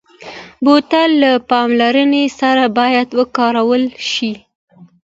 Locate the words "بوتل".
0.63-1.09